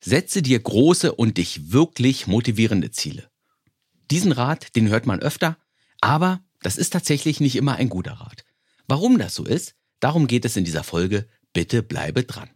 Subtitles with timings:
[0.00, 3.28] Setze dir große und dich wirklich motivierende Ziele.
[4.12, 5.58] Diesen Rat, den hört man öfter,
[6.00, 8.44] aber das ist tatsächlich nicht immer ein guter Rat.
[8.86, 11.26] Warum das so ist, darum geht es in dieser Folge.
[11.52, 12.48] Bitte bleibe dran.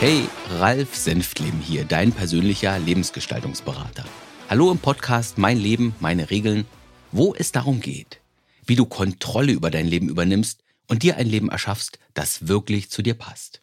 [0.00, 0.28] Hey,
[0.58, 4.04] Ralf Senftleben hier, dein persönlicher Lebensgestaltungsberater.
[4.50, 6.66] Hallo im Podcast Mein Leben, meine Regeln,
[7.12, 8.20] wo es darum geht,
[8.66, 13.02] wie du Kontrolle über dein Leben übernimmst und dir ein Leben erschaffst, das wirklich zu
[13.02, 13.62] dir passt.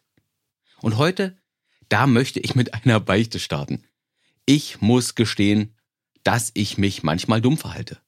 [0.80, 1.36] Und heute,
[1.88, 3.84] da möchte ich mit einer Beichte starten.
[4.46, 5.76] Ich muss gestehen,
[6.24, 8.00] dass ich mich manchmal dumm verhalte.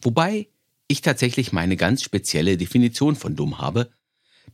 [0.00, 0.48] Wobei
[0.86, 3.90] ich tatsächlich meine ganz spezielle Definition von dumm habe.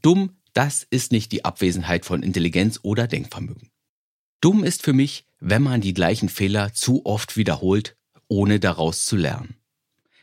[0.02, 3.70] Dumm, das ist nicht die Abwesenheit von Intelligenz oder Denkvermögen.
[4.40, 7.96] Dumm ist für mich, wenn man die gleichen Fehler zu oft wiederholt,
[8.28, 9.56] ohne daraus zu lernen.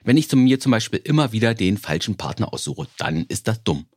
[0.08, 3.88] Wenn ich mir zum Beispiel immer wieder den falschen Partner aussuche, dann ist das dumm.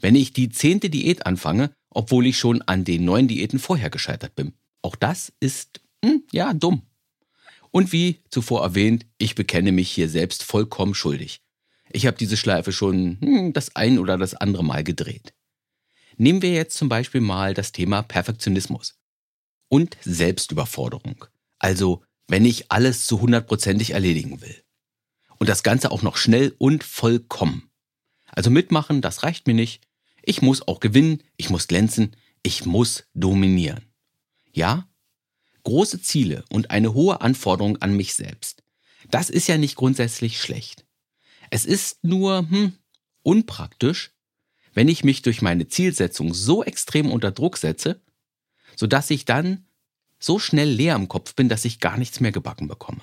[0.00, 4.36] Wenn ich die zehnte Diät anfange, obwohl ich schon an den neun Diäten vorher gescheitert
[4.36, 4.52] bin,
[4.82, 6.82] auch das ist, hm, ja, dumm.
[7.72, 11.40] Und wie zuvor erwähnt, ich bekenne mich hier selbst vollkommen schuldig.
[11.90, 15.34] Ich habe diese Schleife schon hm, das ein oder das andere Mal gedreht.
[16.18, 18.96] Nehmen wir jetzt zum Beispiel mal das Thema Perfektionismus
[19.68, 21.24] und Selbstüberforderung.
[21.58, 24.61] Also, wenn ich alles zu hundertprozentig erledigen will.
[25.42, 27.68] Und das Ganze auch noch schnell und vollkommen.
[28.26, 29.88] Also mitmachen, das reicht mir nicht.
[30.22, 33.84] Ich muss auch gewinnen, ich muss glänzen, ich muss dominieren.
[34.52, 34.88] Ja?
[35.64, 38.62] Große Ziele und eine hohe Anforderung an mich selbst.
[39.10, 40.84] Das ist ja nicht grundsätzlich schlecht.
[41.50, 42.74] Es ist nur hm,
[43.24, 44.12] unpraktisch,
[44.74, 48.00] wenn ich mich durch meine Zielsetzung so extrem unter Druck setze,
[48.76, 49.66] sodass ich dann
[50.20, 53.02] so schnell leer im Kopf bin, dass ich gar nichts mehr gebacken bekomme.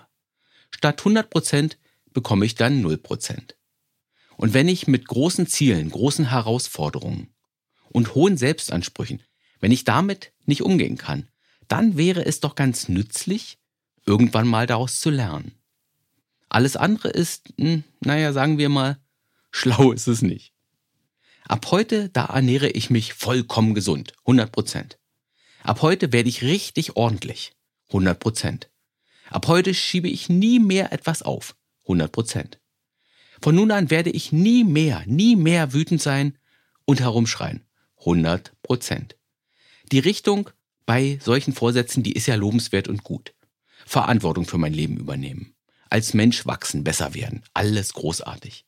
[0.71, 1.77] Statt 100 Prozent
[2.13, 3.55] bekomme ich dann 0%.
[4.37, 7.33] Und wenn ich mit großen Zielen, großen Herausforderungen
[7.89, 9.21] und hohen Selbstansprüchen,
[9.59, 11.27] wenn ich damit nicht umgehen kann,
[11.67, 13.57] dann wäre es doch ganz nützlich,
[14.05, 15.53] irgendwann mal daraus zu lernen.
[16.47, 18.97] Alles andere ist, hm, naja, sagen wir mal,
[19.51, 20.53] schlau ist es nicht.
[21.47, 24.99] Ab heute, da ernähre ich mich vollkommen gesund, 100 Prozent.
[25.63, 27.53] Ab heute werde ich richtig ordentlich,
[27.87, 28.69] 100 Prozent.
[29.29, 31.55] Ab heute schiebe ich nie mehr etwas auf,
[31.89, 32.59] 100 Prozent.
[33.41, 36.37] Von nun an werde ich nie mehr, nie mehr wütend sein
[36.85, 37.65] und herumschreien.
[37.99, 39.17] 100 Prozent.
[39.91, 40.49] Die Richtung
[40.85, 43.33] bei solchen Vorsätzen, die ist ja lobenswert und gut.
[43.85, 45.55] Verantwortung für mein Leben übernehmen.
[45.89, 47.43] Als Mensch wachsen, besser werden.
[47.53, 48.65] Alles großartig.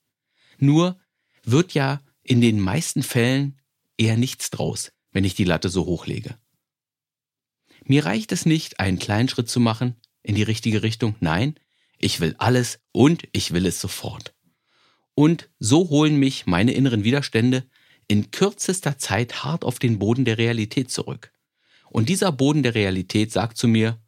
[0.57, 0.99] Nur
[1.43, 3.59] wird ja in den meisten Fällen
[3.97, 6.37] eher nichts draus, wenn ich die Latte so hochlege.
[7.83, 11.15] Mir reicht es nicht, einen kleinen Schritt zu machen in die richtige Richtung.
[11.19, 11.55] Nein,
[12.01, 14.33] ich will alles und ich will es sofort.
[15.13, 17.63] Und so holen mich meine inneren Widerstände
[18.07, 21.31] in kürzester Zeit hart auf den Boden der Realität zurück.
[21.89, 24.01] Und dieser Boden der Realität sagt zu mir,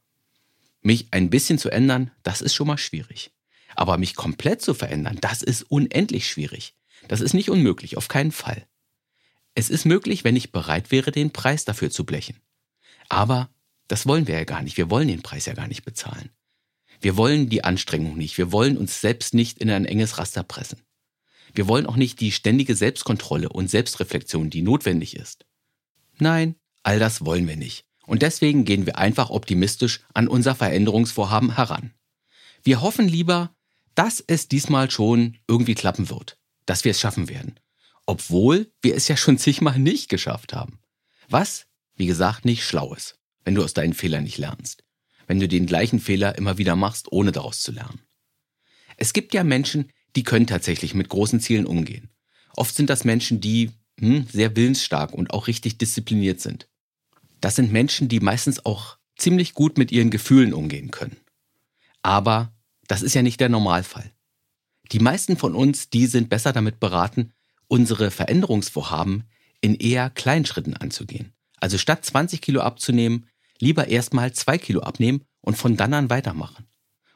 [0.82, 3.32] mich ein bisschen zu ändern, das ist schon mal schwierig.
[3.76, 6.76] Aber mich komplett zu verändern, das ist unendlich schwierig.
[7.08, 8.68] Das ist nicht unmöglich, auf keinen Fall.
[9.56, 12.40] Es ist möglich, wenn ich bereit wäre, den Preis dafür zu blechen.
[13.10, 13.50] Aber
[13.88, 14.78] das wollen wir ja gar nicht.
[14.78, 16.30] Wir wollen den Preis ja gar nicht bezahlen.
[17.04, 18.38] Wir wollen die Anstrengung nicht.
[18.38, 20.80] Wir wollen uns selbst nicht in ein enges Raster pressen.
[21.54, 25.46] Wir wollen auch nicht die ständige Selbstkontrolle und Selbstreflexion, die notwendig ist.
[26.18, 27.84] Nein, all das wollen wir nicht.
[28.06, 31.94] Und deswegen gehen wir einfach optimistisch an unser Veränderungsvorhaben heran.
[32.64, 33.54] Wir hoffen lieber,
[33.96, 37.60] dass es diesmal schon irgendwie klappen wird, dass wir es schaffen werden.
[38.06, 40.80] Obwohl wir es ja schon zigmal nicht geschafft haben.
[41.28, 41.66] Was,
[41.96, 44.86] wie gesagt, nicht schlau ist, wenn du aus deinen Fehlern nicht lernst
[45.34, 48.00] wenn du den gleichen Fehler immer wieder machst, ohne daraus zu lernen.
[48.98, 52.12] Es gibt ja Menschen, die können tatsächlich mit großen Zielen umgehen.
[52.56, 56.70] Oft sind das Menschen, die hm, sehr willensstark und auch richtig diszipliniert sind.
[57.42, 61.18] Das sind Menschen, die meistens auch ziemlich gut mit ihren Gefühlen umgehen können.
[62.04, 62.54] Aber
[62.88, 64.12] das ist ja nicht der Normalfall.
[64.92, 67.34] Die meisten von uns, die sind besser damit beraten,
[67.68, 69.24] unsere Veränderungsvorhaben
[69.62, 71.34] in eher kleinen Schritten anzugehen.
[71.60, 73.26] Also statt 20 Kilo abzunehmen,
[73.60, 76.66] lieber erstmal zwei Kilo abnehmen und von dann an weitermachen.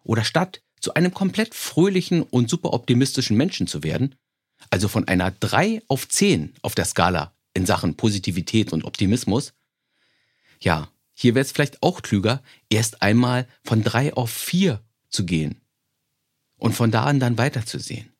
[0.03, 4.15] Oder statt zu einem komplett fröhlichen und super optimistischen Menschen zu werden,
[4.69, 9.53] also von einer 3 auf 10 auf der Skala in Sachen Positivität und Optimismus,
[10.59, 15.61] ja, hier wäre es vielleicht auch klüger, erst einmal von 3 auf 4 zu gehen
[16.57, 18.11] und von da an dann weiterzusehen.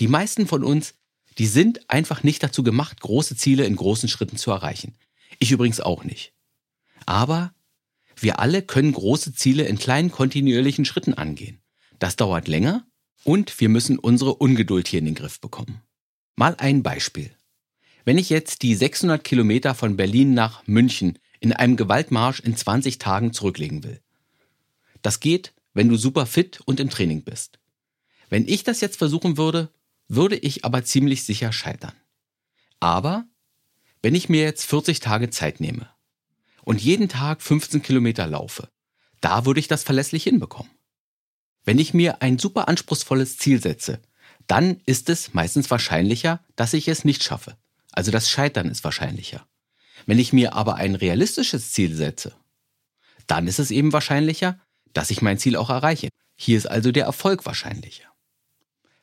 [0.00, 0.94] Die meisten von uns,
[1.38, 4.94] die sind einfach nicht dazu gemacht, große Ziele in großen Schritten zu erreichen.
[5.38, 6.32] Ich übrigens auch nicht.
[7.06, 7.54] Aber
[8.16, 11.60] wir alle können große Ziele in kleinen kontinuierlichen Schritten angehen.
[11.98, 12.86] Das dauert länger
[13.24, 15.82] und wir müssen unsere Ungeduld hier in den Griff bekommen.
[16.36, 17.30] Mal ein Beispiel.
[18.04, 22.98] Wenn ich jetzt die 600 Kilometer von Berlin nach München in einem Gewaltmarsch in 20
[22.98, 24.00] Tagen zurücklegen will.
[25.02, 27.58] Das geht, wenn du super fit und im Training bist.
[28.28, 29.72] Wenn ich das jetzt versuchen würde,
[30.08, 31.94] würde ich aber ziemlich sicher scheitern.
[32.80, 33.26] Aber
[34.02, 35.91] wenn ich mir jetzt 40 Tage Zeit nehme
[36.64, 38.68] und jeden Tag 15 Kilometer laufe,
[39.20, 40.72] da würde ich das verlässlich hinbekommen.
[41.64, 44.00] Wenn ich mir ein super anspruchsvolles Ziel setze,
[44.46, 47.56] dann ist es meistens wahrscheinlicher, dass ich es nicht schaffe.
[47.92, 49.46] Also das Scheitern ist wahrscheinlicher.
[50.06, 52.34] Wenn ich mir aber ein realistisches Ziel setze,
[53.26, 54.58] dann ist es eben wahrscheinlicher,
[54.92, 56.08] dass ich mein Ziel auch erreiche.
[56.36, 58.08] Hier ist also der Erfolg wahrscheinlicher.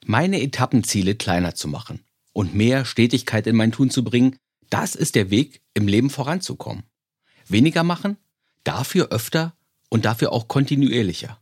[0.05, 2.03] Meine Etappenziele kleiner zu machen
[2.33, 4.37] und mehr Stetigkeit in mein Tun zu bringen,
[4.69, 6.83] das ist der Weg, im Leben voranzukommen.
[7.49, 8.17] Weniger machen,
[8.63, 9.55] dafür öfter
[9.89, 11.39] und dafür auch kontinuierlicher.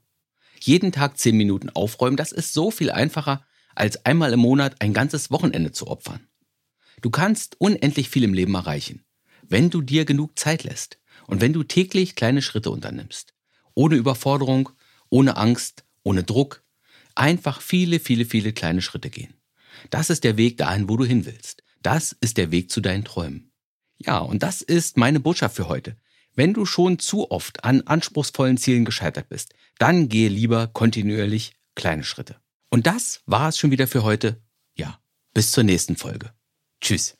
[0.60, 3.46] Jeden Tag zehn Minuten aufräumen, das ist so viel einfacher,
[3.76, 6.28] als einmal im Monat ein ganzes Wochenende zu opfern.
[7.02, 9.04] Du kannst unendlich viel im Leben erreichen,
[9.44, 13.34] wenn du dir genug Zeit lässt und wenn du täglich kleine Schritte unternimmst.
[13.76, 14.70] Ohne Überforderung,
[15.10, 16.64] ohne Angst, ohne Druck.
[17.14, 19.34] Einfach viele, viele, viele kleine Schritte gehen.
[19.90, 21.64] Das ist der Weg dahin, wo du hin willst.
[21.84, 23.47] Das ist der Weg zu deinen Träumen.
[24.00, 25.98] Ja, und das ist meine Botschaft für heute.
[26.36, 32.04] Wenn du schon zu oft an anspruchsvollen Zielen gescheitert bist, dann gehe lieber kontinuierlich kleine
[32.04, 32.36] Schritte.
[32.70, 34.42] Und das war es schon wieder für heute.
[34.76, 35.00] Ja,
[35.34, 36.32] bis zur nächsten Folge.
[36.80, 37.18] Tschüss.